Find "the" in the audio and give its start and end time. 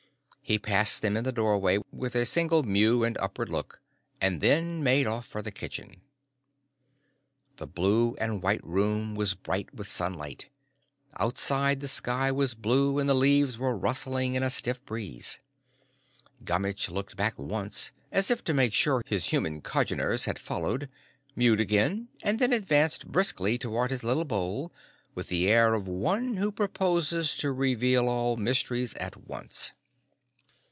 1.23-1.31, 5.41-5.49, 7.55-7.65, 11.79-11.87, 13.09-13.13, 25.29-25.47